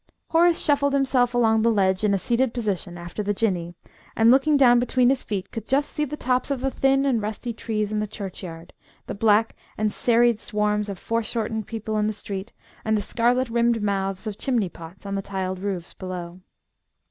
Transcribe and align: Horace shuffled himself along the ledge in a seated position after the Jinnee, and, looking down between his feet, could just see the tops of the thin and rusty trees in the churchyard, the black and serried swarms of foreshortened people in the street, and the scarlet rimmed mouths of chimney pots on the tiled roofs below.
Horace 0.29 0.59
shuffled 0.59 0.93
himself 0.93 1.35
along 1.35 1.61
the 1.61 1.69
ledge 1.69 2.03
in 2.03 2.11
a 2.11 2.17
seated 2.17 2.55
position 2.55 2.97
after 2.97 3.21
the 3.21 3.35
Jinnee, 3.35 3.75
and, 4.15 4.31
looking 4.31 4.57
down 4.57 4.79
between 4.79 5.09
his 5.09 5.21
feet, 5.21 5.51
could 5.51 5.67
just 5.67 5.91
see 5.91 6.05
the 6.05 6.17
tops 6.17 6.49
of 6.49 6.59
the 6.61 6.71
thin 6.71 7.05
and 7.05 7.21
rusty 7.21 7.53
trees 7.53 7.91
in 7.91 7.99
the 7.99 8.07
churchyard, 8.07 8.73
the 9.05 9.13
black 9.13 9.55
and 9.77 9.93
serried 9.93 10.39
swarms 10.39 10.89
of 10.89 10.97
foreshortened 10.97 11.67
people 11.67 11.99
in 11.99 12.07
the 12.07 12.13
street, 12.13 12.51
and 12.83 12.97
the 12.97 12.99
scarlet 13.03 13.49
rimmed 13.51 13.83
mouths 13.83 14.25
of 14.25 14.39
chimney 14.39 14.69
pots 14.69 15.05
on 15.05 15.13
the 15.13 15.21
tiled 15.21 15.59
roofs 15.59 15.93
below. 15.93 16.39